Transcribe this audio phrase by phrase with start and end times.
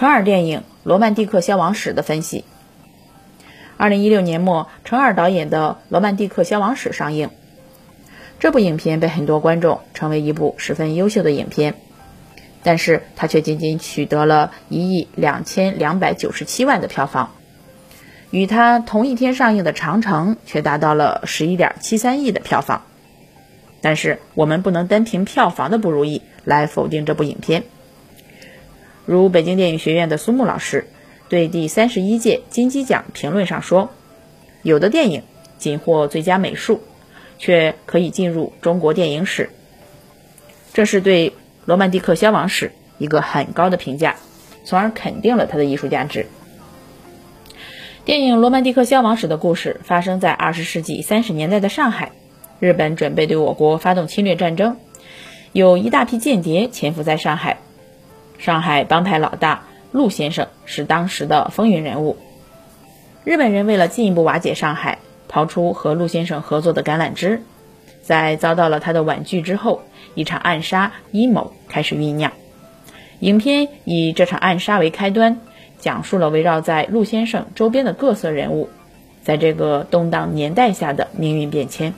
[0.00, 2.46] 成尔电影《罗曼蒂克消亡史》的分析。
[3.76, 7.28] 二零一六年末，成尔导演的《罗曼蒂克消亡史》上映。
[8.38, 11.74] 这部影片被很多观众称为一部十分优秀的影片，
[12.62, 17.34] 但是它却仅仅取得了一亿两千两百九十七万的票房，
[18.30, 22.86] 与它同一天上映的《长城》却达到了十一点七三亿的票房。
[23.82, 27.64] 但是我们不能单凭票房的不如意来否定这部影片。
[29.06, 30.86] 如北京电影学院的苏木老师
[31.28, 33.90] 对第三十一届金鸡奖评论上说
[34.62, 35.22] ：“有的电影
[35.58, 36.82] 仅获最佳美术，
[37.38, 39.50] 却可以进入中国电影史。”
[40.72, 41.30] 这是对
[41.64, 42.68] 《罗曼蒂克消亡史》
[42.98, 44.16] 一个很高的评价，
[44.64, 46.26] 从而肯定了它的艺术价值。
[48.04, 52.12] 电影《罗曼蒂克消亡史》的故事发生在二十世纪三十年代的上海。
[52.60, 54.76] 日本准备对我国发动侵略战争，
[55.52, 57.58] 有一大批间谍潜伏在上海。
[58.40, 62.16] 上海帮派老大陆先生是当时的风云人物。
[63.22, 67.42] 日本人为了进一步瓦解上海，抛出和陆先生合作的橄榄枝，
[68.02, 69.82] 在遭到了他的婉拒之后，
[70.14, 72.32] 一场暗杀阴谋开始酝酿。
[73.18, 75.40] 影片以这场暗杀为开端，
[75.78, 78.70] 讲述了围绕在陆先生周边的各色人物，
[79.22, 81.92] 在这个动荡年代下的命运变迁。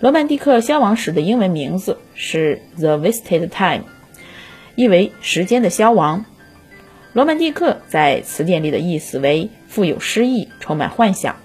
[0.00, 3.80] 罗曼蒂克消亡史的英文名字是《The Wasted Time》，
[4.74, 6.24] 意为时间的消亡。
[7.12, 11.36] 罗曼蒂克在词典里的意思为富有诗意、充满幻想。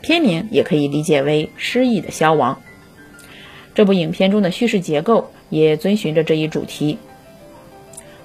[0.00, 2.60] 片名也可以理解为诗意的消亡。
[3.74, 6.98] 这部影片中的叙事结构也遵循着这一主题。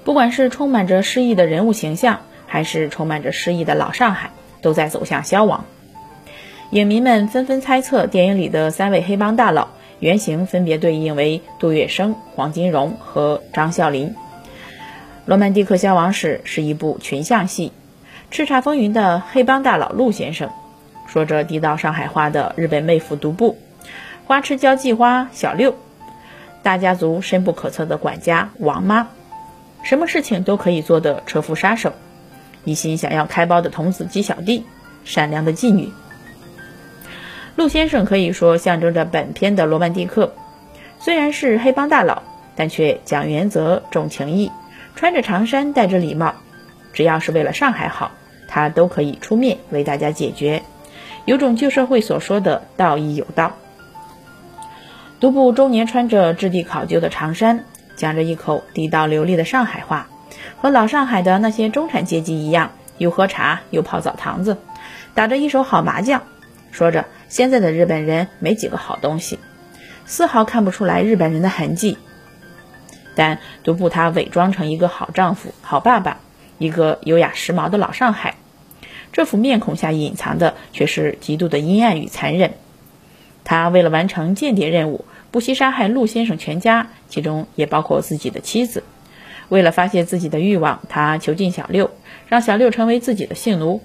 [0.04, 5.64] 不管是充满着诗意的人物形象，还是充满着诗意的老上海，都在走向消亡。
[6.70, 9.68] 影迷们纷纷猜测，电影里的三位黑帮大佬
[10.02, 14.08] 原型分别对应为杜月笙、黄金荣和张啸林。
[15.26, 17.70] 《罗曼蒂克消亡史》是一部群像戏，
[18.32, 20.50] 叱咤风云的黑帮大佬陆先生，
[21.06, 23.56] 说着地道上海话的日本妹夫独步，
[24.26, 25.76] 花痴交际花小六，
[26.64, 29.06] 大家族深不可测的管家王妈，
[29.84, 31.92] 什么事情都可以做的车夫杀手，
[32.64, 34.64] 一心想要开包的童子鸡小弟，
[35.04, 35.92] 善良的妓女。
[37.54, 40.32] 陆先生可以说象征着本片的罗曼蒂克，
[40.98, 42.22] 虽然是黑帮大佬，
[42.56, 44.50] 但却讲原则、重情义，
[44.96, 46.34] 穿着长衫，戴着礼帽，
[46.94, 48.10] 只要是为了上海好，
[48.48, 50.62] 他都可以出面为大家解决，
[51.26, 53.52] 有种旧社会所说的道义有道。
[55.20, 57.64] 独步中年穿着质地考究的长衫，
[57.96, 60.08] 讲着一口地道流利的上海话，
[60.56, 64.56] 和老上海的那些中产阶级一样，又喝茶又泡澡堂子，
[65.14, 66.22] 打着一手好麻将。
[66.72, 69.38] 说着，现在的日本人没几个好东西，
[70.06, 71.98] 丝毫看不出来日本人的痕迹。
[73.14, 76.18] 但独步他伪装成一个好丈夫、好爸爸，
[76.56, 78.36] 一个优雅时髦的老上海，
[79.12, 82.54] 这副面孔下隐藏的却是极度的阴暗与残忍。
[83.44, 88.82] 他为了完成间谍任务，不惜杀害陆先生全家，其中也包括自己的妻子。
[89.50, 91.90] 为了发泄自己的欲望，他囚禁小六，
[92.28, 93.82] 让小六成为自己的性奴。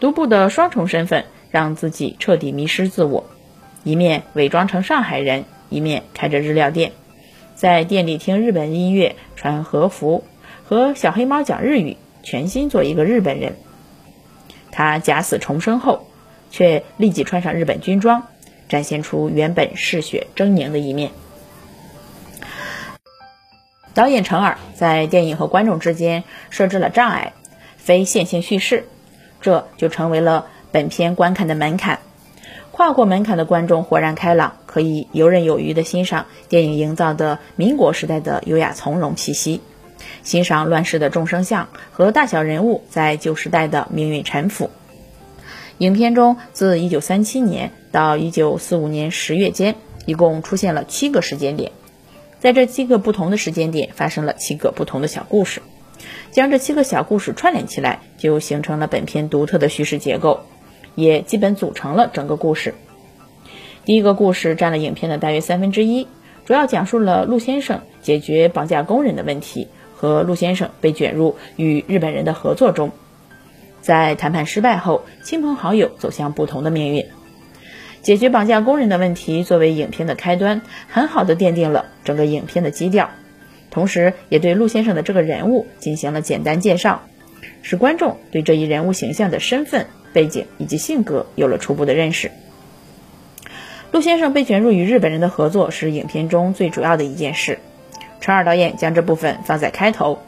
[0.00, 1.24] 独步的双重身份。
[1.54, 3.26] 让自己彻底迷失自我，
[3.84, 6.90] 一面伪装成上海人，一面开着日料店，
[7.54, 10.24] 在店里听日本音乐，穿和服，
[10.64, 13.54] 和小黑猫讲日语，全心做一个日本人。
[14.72, 16.08] 他假死重生后，
[16.50, 18.26] 却立即穿上日本军装，
[18.68, 21.12] 展现出原本嗜血狰狞的一面。
[23.94, 27.32] 导演陈耳在电影和观众之间设置了障碍，
[27.76, 28.88] 非线性叙事，
[29.40, 30.48] 这就成为了。
[30.74, 32.00] 本片观看的门槛，
[32.72, 39.60] 跨过门槛的观众豁然开朗，可以游刃有余地欣赏电影营造的民国时代的优雅从容气息，
[40.24, 44.68] 欣赏乱世的众生相和大小人物在旧时代的命运沉浮。
[45.78, 51.70] 影片中，自1937年到1945年十月间，一共出现了七个时间点，
[52.40, 55.62] 在这七个不同的时间点发生了七个不同的小故事，
[56.32, 60.40] 将这七个小故事串联起来，就形成了本片独特的叙事结构。
[60.94, 62.74] 也基本组成了整个故事。
[63.84, 66.08] 第一个故事占了影片的大约三分之一，
[66.46, 72.92] 主要讲述了陆先生解决绑架工人的问题和陆先生被卷入与日本人的合作中，
[73.82, 77.06] 在谈判失败后，亲朋好友走向不同的命运。
[78.00, 83.10] 解决绑架工人的问题作为影片的开端，很好的奠定了整个影片的基调，
[83.70, 87.02] 同时也对陆先生的这个人物进行了简单介绍，
[87.62, 89.86] 使观众对这一人物形象的身份。
[90.14, 92.30] 背景以及性格有了初步的认识。
[93.90, 97.58] 陆先生被卷入与日本人的合作是影片中最主要的一件事。
[98.20, 100.18] 陈二导演将这部分放在开头，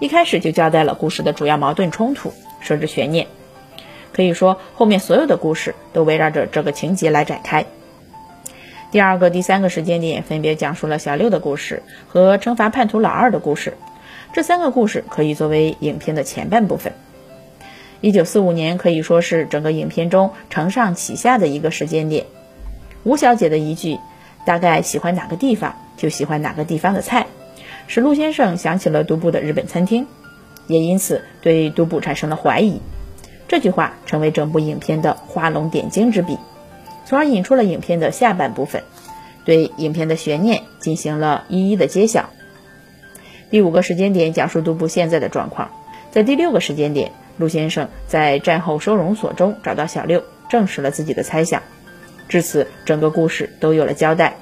[0.00, 3.28] 一开始就交代了故事的主要矛盾冲突，设置悬念。
[4.12, 7.64] 可以说，后面所有的故事都围绕着这个情节来展开。
[8.90, 13.74] 第二个、第三个时间点分别讲述了小六的故事和惩罚叛徒老二的故事。
[14.32, 16.92] 这三个故事可以作为影片的前半部分。
[18.04, 22.26] 一九四五年可以说是整个影片中承上启下的一个时间点。
[23.02, 23.98] 吴小姐的一句
[24.44, 27.26] “大概喜欢哪个地方，就喜欢哪个地方的菜”，
[27.88, 30.06] 使陆先生想起了独步的日本餐厅，
[30.66, 32.82] 也因此对独步产生了怀疑。
[33.48, 36.36] 这句话成为整部影片的画龙点睛之笔，
[37.06, 38.82] 从而引出了影片的下半部分，
[39.46, 42.28] 对影片的悬念进行了一一的揭晓。
[43.48, 45.70] 第五个时间点讲述独步现在的状况，
[46.10, 47.10] 在第六个时间点。
[47.36, 51.62] 陆先生在战后收容所中找到小六，证实了自己的猜想。
[52.28, 54.36] 至此，整个故事都有了交代。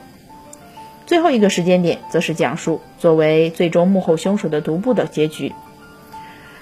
[1.07, 5.53] 最后一个时间点，则是讲述作为最终幕后凶手的独步的结局。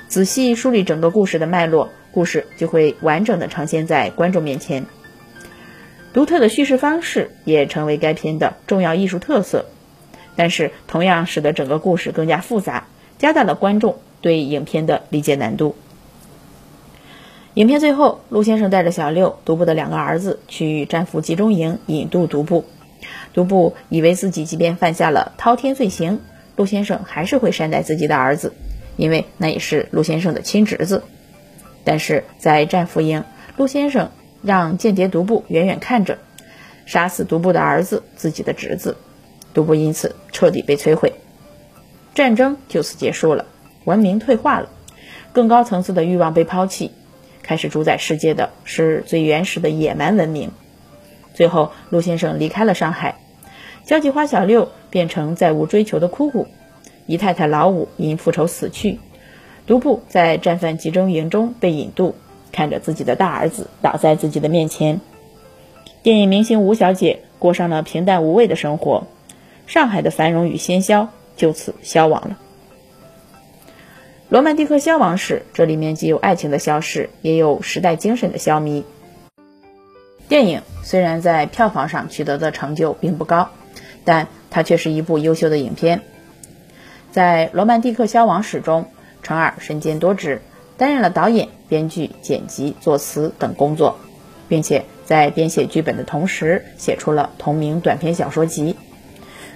[0.08, 4.86] 仔细梳理整个故事的脉络，故事就会完整的呈现在观众面前。
[6.12, 9.66] 独特的叙事方式也成为该片的重要艺术特色，
[10.34, 12.88] 但是同样使得整个故事更加复杂，
[13.18, 15.76] 加大了观众对影片的理解难度。
[17.54, 22.64] 影片最后，陆先生带着小六、独步的两个儿子去战俘集中营引渡独步。
[23.34, 26.20] 独步以为自己即便犯下了滔天罪行，
[26.54, 28.52] 陆先生还是会善待自己的儿子，
[28.96, 31.02] 因为那也是陆先生的亲侄子。
[31.82, 33.24] 但是在战俘营，
[33.56, 34.12] 陆先生
[34.42, 36.18] 让间谍独步远远看着，
[36.86, 38.96] 杀死独步的儿子，自己的侄子。
[39.54, 41.14] 独步因此彻底被摧毁，
[42.14, 43.46] 战争就此结束了，
[43.84, 44.68] 文明退化了，
[45.32, 46.92] 更高层次的欲望被抛弃。
[47.42, 50.50] 开始主宰世界的是最原始的野蛮文明。
[51.34, 53.16] 最后，陆先生离开了上海，
[53.84, 56.46] 交际花小六变成再无追求的枯骨，
[57.06, 58.98] 姨太太老五因复仇死去，
[59.66, 62.14] 独步在战犯集中营中被引渡，
[62.52, 65.00] 看着自己的大儿子倒在自己的面前。
[66.02, 69.06] 电影明星吴小姐过上了平淡无味的生活，
[69.66, 72.38] 上海的繁荣与喧嚣就此消亡了。
[74.30, 78.84] 罗曼蒂克消亡史，这里面既有爱情的消逝，也有时代精神的消弭。
[80.28, 83.50] 电影虽然在票房上取得的成就并不高，
[84.04, 86.02] 但它却是一部优秀的影片。
[87.10, 88.86] 在罗曼蒂克消亡史中，
[89.24, 90.42] 程耳身兼多职，
[90.76, 93.98] 担任了导演、编剧、剪辑、作词等工作，
[94.48, 98.76] 并且在编写剧本的同时，写出了同名短篇小说集。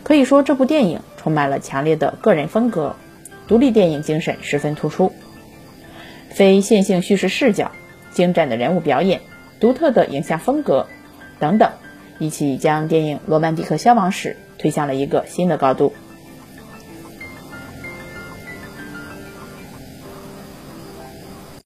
[0.02, 2.96] 可以说，这部电影充满了强烈的个人风格。
[3.46, 5.12] 独立电影精神十分突出，
[6.30, 7.70] 非线性叙事视角、
[8.12, 9.20] 精湛的人物表演、
[9.60, 10.86] 独特的影像风格
[11.38, 11.70] 等等，
[12.18, 15.92] 一起将电影《罗曼蒂克消亡史》推向了一个新的高度。